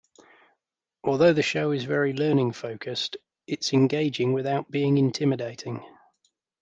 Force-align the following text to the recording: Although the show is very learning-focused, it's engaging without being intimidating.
Although 1.03 1.33
the 1.33 1.43
show 1.43 1.69
is 1.69 1.83
very 1.83 2.11
learning-focused, 2.11 3.17
it's 3.45 3.71
engaging 3.71 4.33
without 4.33 4.71
being 4.71 4.97
intimidating. 4.97 5.83